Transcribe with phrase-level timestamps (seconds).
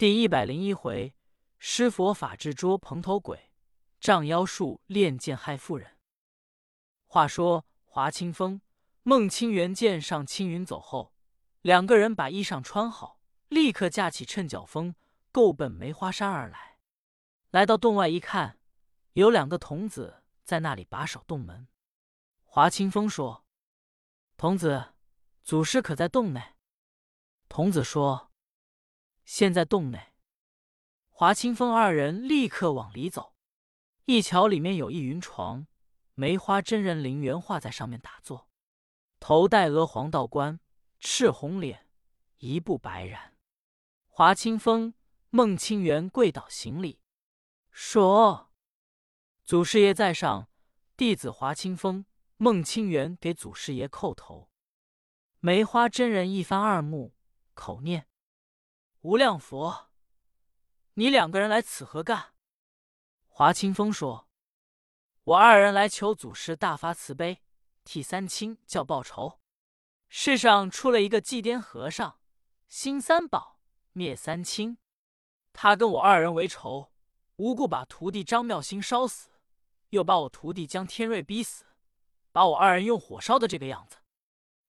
[0.00, 1.14] 第一百零一回，
[1.58, 3.50] 施佛法治捉蓬头鬼，
[4.00, 5.98] 仗妖术练剑害妇人。
[7.06, 8.62] 话说华清风、
[9.02, 11.12] 孟清源见上青云走后，
[11.60, 14.94] 两个人把衣裳穿好，立刻架起趁脚风，
[15.30, 16.78] 够奔梅花山而来。
[17.50, 18.58] 来到洞外一看，
[19.12, 21.68] 有两个童子在那里把守洞门。
[22.46, 23.44] 华清风说
[24.38, 24.94] ：“童子，
[25.42, 26.54] 祖师可在洞内？”
[27.50, 28.29] 童子说。
[29.24, 30.12] 现在洞内，
[31.08, 33.34] 华清风二人立刻往里走，
[34.06, 35.66] 一瞧里面有一云床，
[36.14, 38.48] 梅花真人林元化在上面打坐，
[39.20, 40.60] 头戴鹅黄道冠，
[40.98, 41.86] 赤红脸，
[42.38, 43.32] 一步白髯。
[44.06, 44.94] 华清风、
[45.30, 47.00] 孟清源跪倒行礼，
[47.70, 48.52] 说
[49.44, 50.50] ：“祖师爷在上，
[50.96, 52.04] 弟子华清风、
[52.36, 54.50] 孟清源给祖师爷叩头。”
[55.40, 57.14] 梅花真人一翻二目，
[57.54, 58.08] 口念。
[59.02, 59.88] 无量佛，
[60.92, 62.34] 你两个人来此何干？
[63.28, 64.28] 华清风说
[65.24, 67.40] ：“我二人来求祖师大发慈悲，
[67.82, 69.40] 替三清教报仇。
[70.10, 72.20] 世上出了一个祭颠和尚，
[72.68, 73.58] 兴三宝，
[73.92, 74.76] 灭三清。
[75.54, 76.92] 他跟我二人为仇，
[77.36, 79.30] 无故把徒弟张妙心烧死，
[79.88, 81.64] 又把我徒弟江天瑞逼死，
[82.32, 83.96] 把我二人用火烧的这个样子。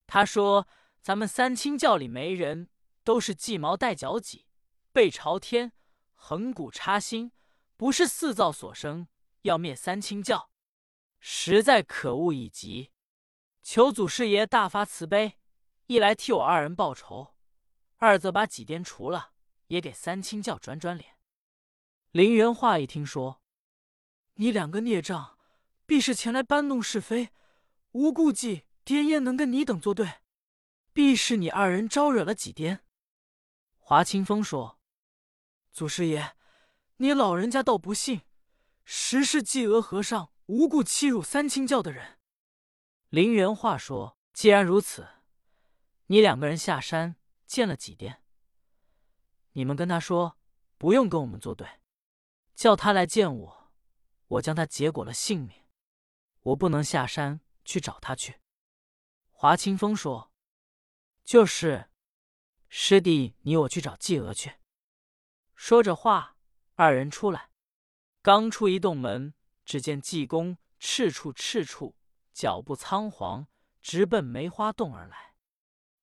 [0.07, 0.65] 他说
[1.01, 2.69] 咱们三清教里没人。”
[3.03, 4.47] 都是计毛带脚脊，
[4.91, 5.73] 背朝天，
[6.13, 7.31] 横骨插心，
[7.77, 9.07] 不是四灶所生，
[9.41, 10.51] 要灭三清教，
[11.19, 12.91] 实在可恶已极。
[13.63, 15.39] 求祖师爷大发慈悲，
[15.87, 17.35] 一来替我二人报仇，
[17.97, 19.33] 二则把几颠除了，
[19.67, 21.17] 也给三清教转转脸。
[22.11, 23.41] 林元化一听说，
[24.35, 25.37] 你两个孽障，
[25.85, 27.29] 必是前来搬弄是非，
[27.91, 30.21] 无顾忌颠焉能跟你等作对，
[30.93, 32.83] 必是你二人招惹了几颠。
[33.91, 34.79] 华清风说
[35.73, 36.37] ：“祖师爷，
[36.95, 38.21] 你老人家倒不信，
[38.85, 42.17] 实是济娥和尚无故欺辱三清教的人。”
[43.11, 45.09] 林元化说：“既然如此，
[46.05, 48.23] 你两个人下山见了几殿，
[49.51, 50.39] 你们跟他说，
[50.77, 51.67] 不用跟我们作对，
[52.55, 53.73] 叫他来见我，
[54.27, 55.65] 我将他结果了性命。
[56.43, 58.39] 我不能下山去找他去。”
[59.31, 60.31] 华清风说
[61.25, 61.89] ：“就是。”
[62.73, 64.53] 师弟，你我去找季娥去。
[65.55, 66.37] 说着话，
[66.75, 67.49] 二人出来，
[68.21, 69.33] 刚出一洞门，
[69.65, 71.97] 只见济公赤处赤处，
[72.31, 73.45] 脚步仓皇，
[73.81, 75.35] 直奔梅花洞而来。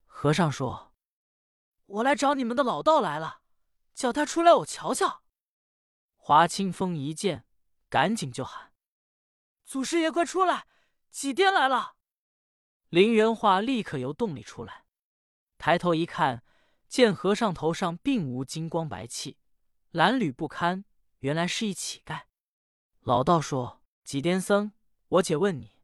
[0.05, 0.93] 和尚说
[1.87, 3.41] ：“我来找你们的老道来了，
[3.95, 5.23] 叫他出来，我瞧瞧。”
[6.13, 7.47] 华清风一见，
[7.89, 8.73] 赶紧就喊
[9.65, 10.67] ：“祖师爷，快出来！
[11.09, 11.95] 几颠来了！”
[12.89, 14.85] 林元化立刻由洞里出来，
[15.57, 16.43] 抬头一看。
[16.89, 19.37] 见和尚头上并无金光白气，
[19.93, 20.83] 褴褛不堪，
[21.19, 22.23] 原来是一乞丐。
[23.01, 24.71] 老道说：“几癫僧，
[25.07, 25.79] 我且问你，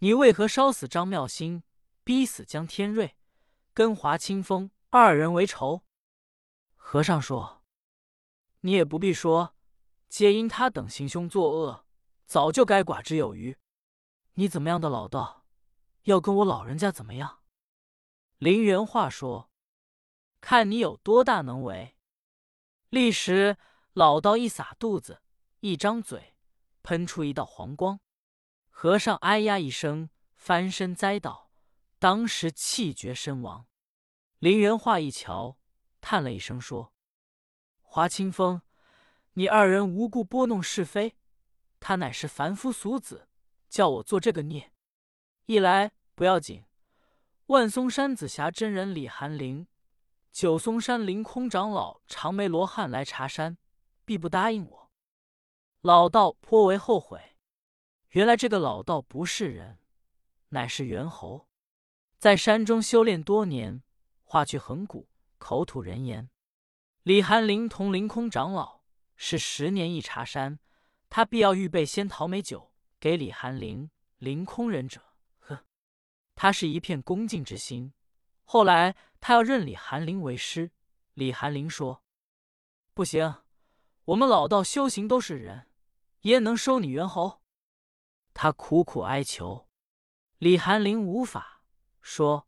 [0.00, 1.62] 你为何烧死张妙心，
[2.04, 3.16] 逼死江天瑞，
[3.72, 5.84] 跟华清风二人为仇？”
[6.76, 7.64] 和尚说
[8.60, 9.56] ：“你也不必说，
[10.10, 11.86] 皆因他等行凶作恶，
[12.26, 13.56] 早就该剐之有余。
[14.34, 15.46] 你怎么样的老道，
[16.02, 17.40] 要跟我老人家怎么样？”
[18.36, 19.50] 林元化说。
[20.48, 21.96] 看你有多大能为！
[22.90, 23.56] 立时
[23.94, 25.20] 老道一撒肚子，
[25.58, 26.36] 一张嘴，
[26.84, 27.98] 喷出一道黄光。
[28.68, 31.50] 和尚哎呀一声，翻身栽倒，
[31.98, 33.66] 当时气绝身亡。
[34.38, 35.58] 林元化一瞧，
[36.00, 36.94] 叹了一声说
[37.82, 38.62] ：“华清风，
[39.32, 41.16] 你二人无故拨弄是非，
[41.80, 43.26] 他乃是凡夫俗子，
[43.68, 44.72] 叫我做这个孽。
[45.46, 46.64] 一来不要紧，
[47.46, 49.66] 万松山紫霞真人李寒林。”
[50.36, 53.56] 九松山凌空长老长眉罗汉来查山，
[54.04, 54.90] 必不答应我。
[55.80, 57.38] 老道颇为后悔。
[58.10, 59.78] 原来这个老道不是人，
[60.50, 61.48] 乃是猿猴，
[62.18, 63.82] 在山中修炼多年，
[64.24, 65.08] 化去恒骨，
[65.38, 66.28] 口吐人言。
[67.02, 68.82] 李寒林同凌空长老
[69.16, 70.58] 是十年一茶山，
[71.08, 75.00] 他必要预备仙桃美酒给李寒林、凌空忍者。
[75.38, 75.64] 呵，
[76.34, 77.94] 他是一片恭敬之心。
[78.48, 80.70] 后来他要认李寒林为师，
[81.14, 82.04] 李寒林说
[82.94, 83.42] ：“不行，
[84.04, 85.68] 我们老道修行都是人，
[86.22, 87.42] 焉能收你猿猴？”
[88.32, 89.68] 他苦苦哀求，
[90.38, 91.62] 李寒林无法，
[92.00, 92.46] 说：“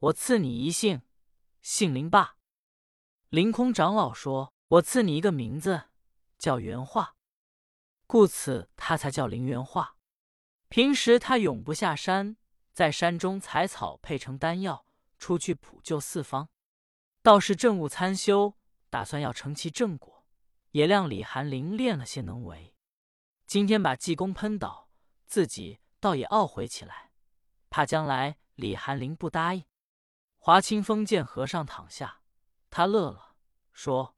[0.00, 1.02] 我赐你一姓，
[1.60, 2.36] 姓林罢。”
[3.30, 5.84] 凌空长老说：“我赐你一个名字，
[6.36, 7.14] 叫元化。”
[8.08, 9.96] 故此他才叫林元化。
[10.68, 12.36] 平时他永不下山，
[12.72, 14.85] 在山中采草配成丹药。
[15.18, 16.48] 出去普救四方，
[17.22, 18.54] 道是政务参修，
[18.90, 20.26] 打算要成其正果，
[20.70, 22.74] 也谅李寒林练了些能为。
[23.46, 24.90] 今天把济公喷倒，
[25.26, 27.12] 自己倒也懊悔起来，
[27.70, 29.64] 怕将来李寒林不答应。
[30.38, 32.22] 华清风见和尚躺下，
[32.70, 33.36] 他乐了，
[33.72, 34.16] 说：“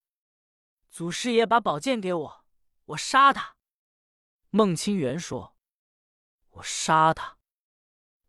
[0.91, 2.45] 祖师爷把宝剑给我，
[2.87, 3.57] 我杀他。”
[4.51, 5.57] 孟清源说
[6.51, 7.39] ：“我杀他。”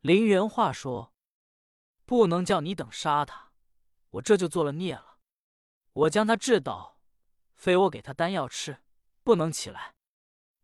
[0.02, 1.14] 林元化说
[2.10, 3.52] ：“不能叫你等杀他，
[4.10, 5.20] 我这就做了孽了。
[5.94, 6.98] 我将他治倒，
[7.54, 8.82] 非我给他丹药吃，
[9.24, 9.94] 不能起来。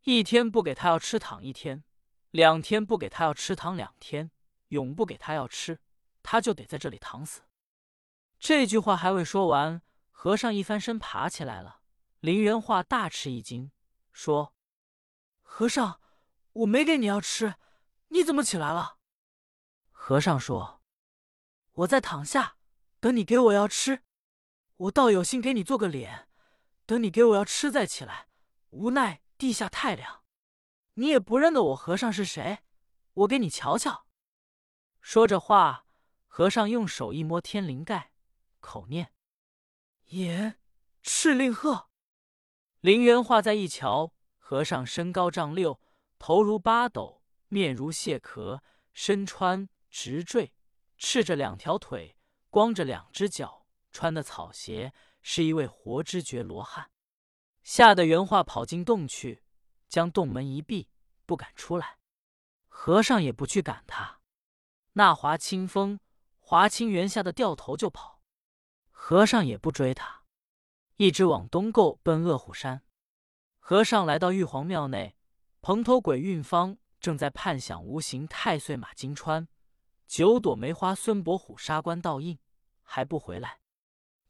[0.05, 1.83] 一天不给他药吃，躺一天；
[2.31, 4.31] 两天不给他药吃，躺两天；
[4.69, 5.79] 永不给他药吃，
[6.23, 7.43] 他就得在这里躺死。”
[8.41, 11.81] 这句话还未说完，和尚一翻身爬起来了。
[12.21, 13.71] 林元化大吃一惊，
[14.11, 14.55] 说
[15.43, 16.01] ：“和尚，
[16.53, 17.53] 我没给你药吃，
[18.07, 18.97] 你怎么起来了？”
[19.93, 20.81] 和尚说
[21.75, 22.57] ：“我在躺下，
[22.99, 24.03] 等你给我药吃。
[24.77, 26.27] 我倒有心给你做个脸，
[26.85, 28.27] 等你给我药吃再起来。
[28.69, 30.23] 无奈地下太凉，
[30.95, 32.59] 你也不认得我和尚是谁。
[33.13, 34.05] 我给你瞧瞧。”
[35.01, 35.85] 说着话，
[36.27, 38.11] 和尚用手一摸天灵盖，
[38.59, 39.13] 口念
[40.11, 40.59] ：“言
[41.03, 41.89] 敕令鹤。”
[42.81, 45.79] 林元化在一瞧，和尚身高丈六，
[46.19, 48.63] 头如八斗，面如蟹壳，
[48.93, 49.67] 身穿。
[49.97, 50.51] 直坠，
[50.97, 52.17] 赤着两条腿，
[52.49, 56.91] 光着两只脚，穿的草鞋，是一位活知觉罗汉。
[57.63, 59.43] 吓得原话跑进洞去，
[59.89, 60.89] 将洞门一闭，
[61.25, 61.97] 不敢出来。
[62.67, 64.21] 和尚也不去赶他。
[64.93, 65.99] 那华清风、
[66.39, 68.21] 华清源吓得掉头就跑，
[68.91, 70.23] 和尚也不追他，
[70.97, 72.83] 一直往东够奔恶虎山。
[73.57, 75.17] 和尚来到玉皇庙内，
[75.61, 79.47] 蓬头鬼运方正在盼想无形太岁马金川。
[80.07, 82.39] 九朵梅花，孙伯虎杀官倒印，
[82.83, 83.59] 还不回来。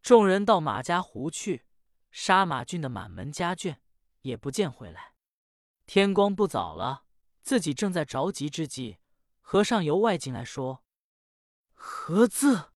[0.02, 1.66] 众人到马家湖去
[2.12, 3.78] 杀马俊的满门家眷，
[4.22, 5.14] 也不见回来。
[5.86, 7.06] 天光不早了，
[7.42, 9.00] 自己正在着急之际，
[9.42, 10.84] 和尚由外进来说
[11.74, 12.72] ：“何字？”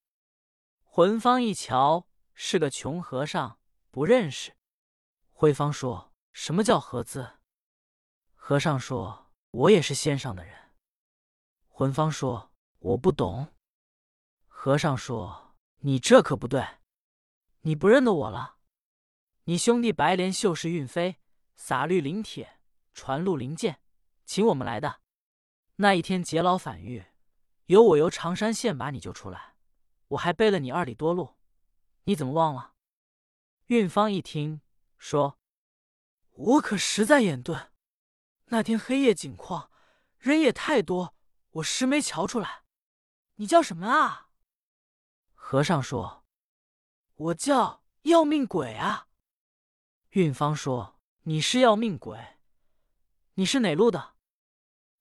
[0.83, 3.59] 魂方一瞧，是个穷和尚，
[3.89, 4.57] 不认识。
[5.31, 7.37] 慧方说：“什么叫何字？”
[8.35, 10.73] 和尚说：“我也是仙上的人。”
[11.69, 12.48] 魂方说。
[12.79, 13.53] 我不懂。
[14.47, 16.65] 和尚说：“你这可不对，
[17.61, 18.57] 你不认得我了。
[19.43, 21.19] 你兄弟白莲秀是运飞，
[21.55, 22.59] 撒绿灵铁，
[22.93, 23.81] 传绿灵剑，
[24.25, 25.01] 请我们来的。
[25.77, 27.05] 那一天劫牢反狱，
[27.65, 29.55] 有我由长山县把你救出来，
[30.09, 31.35] 我还背了你二里多路，
[32.03, 32.75] 你怎么忘了？”
[33.67, 34.61] 运方一听，
[34.97, 35.37] 说
[36.31, 37.71] ：“我可实在眼钝，
[38.45, 39.69] 那天黑夜景况，
[40.17, 41.15] 人也太多，
[41.51, 42.63] 我实没瞧出来。”
[43.39, 44.31] 你叫什么啊？
[45.33, 46.25] 和尚说
[47.15, 49.07] ：“我叫要命鬼啊。”
[50.11, 52.37] 运方说：“你是要命鬼？
[53.35, 54.15] 你是哪路的？”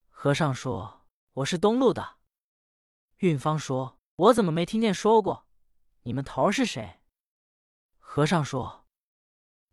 [0.08, 1.04] 和尚说
[1.34, 2.18] ：“我是东路的。”
[3.18, 5.48] 运方说：“我怎么没听见说过？
[6.02, 7.00] 你们头儿是谁？”
[7.98, 8.86] 和尚说：“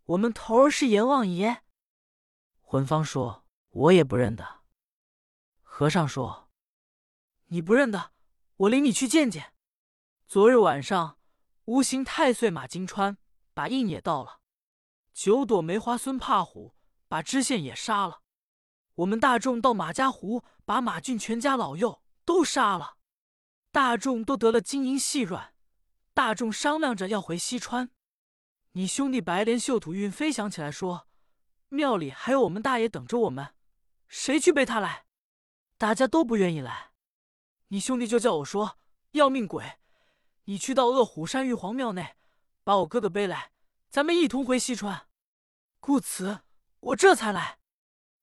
[0.06, 1.62] 我们头儿是阎王爷。”
[2.62, 4.64] 魂方说：“我也不认得。”
[5.62, 6.50] 和尚说
[7.50, 8.14] ：“你不认得？”
[8.58, 9.54] 我领你去见见。
[10.28, 11.20] 昨日晚上，
[11.66, 13.18] 无形太岁马金川
[13.54, 14.40] 把印也盗了，
[15.14, 16.74] 九朵梅花孙怕虎
[17.10, 18.22] 把知县也杀了。
[18.96, 22.96] 我们大众到马家湖，把马俊全家老幼都杀了。
[23.74, 25.54] 大众都得了金银细软，
[26.14, 27.92] 大众商量着要回西川。
[28.72, 31.10] 你兄弟白莲秀土运飞想起来说，
[31.68, 33.54] 庙里还有我们大爷等着我们，
[34.08, 35.06] 谁去背他来？
[35.78, 36.92] 大家都不愿意来。
[37.68, 38.78] 你兄弟就叫我说
[39.12, 39.80] 要命鬼，
[40.44, 42.16] 你去到恶虎山玉皇庙内，
[42.64, 43.52] 把我哥哥背来，
[43.90, 45.08] 咱们一同回西川。
[45.80, 46.42] 故此，
[46.80, 47.60] 我这才来。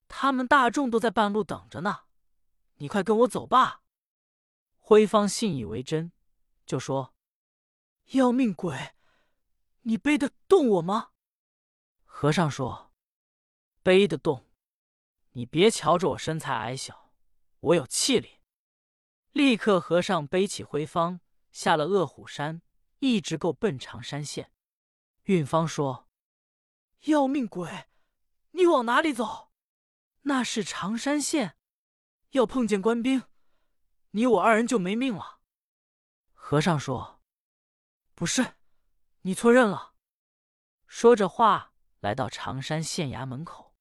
[0.07, 2.01] 他们大众都在半路等着呢，
[2.77, 3.83] 你快跟我走吧。
[4.79, 6.13] 辉方信以为真，
[6.67, 7.15] 就说
[8.13, 8.95] ：“要命鬼，
[9.83, 11.13] 你背得动我吗？”
[12.05, 12.93] 和尚说
[13.83, 14.47] ：“背得动。
[15.31, 17.15] 你别瞧着我身材矮小，
[17.61, 18.41] 我有气力。”
[19.33, 21.21] 立刻，和尚背起灰方，
[21.51, 22.61] 下了恶虎山，
[22.99, 24.53] 一直够奔长山县。
[25.25, 26.09] 运方说
[27.07, 27.89] ：“要命鬼，
[28.51, 29.51] 你往哪里走？
[30.23, 31.57] 那是长山县，
[32.31, 33.23] 要碰见官兵，
[34.11, 35.41] 你我二人就没命了。”
[36.35, 37.23] 和尚说
[38.15, 38.57] ：“不是，
[39.23, 39.95] 你错认了。”
[40.87, 43.75] 说着话，来到长山县衙门口。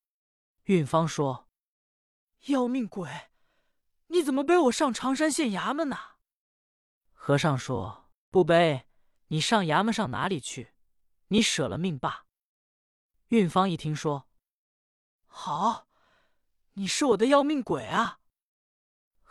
[0.63, 1.49] 运方说
[2.47, 3.09] ：“要命鬼！”
[4.11, 5.97] 你怎么背我上常山县衙门呢？
[7.13, 8.85] 和尚说：“不背，
[9.27, 10.73] 你上衙门上哪里去？
[11.29, 12.25] 你舍了命罢。”
[13.29, 14.27] 运芳一听说，
[15.27, 15.87] 好，
[16.73, 18.19] 你是我的要命鬼啊！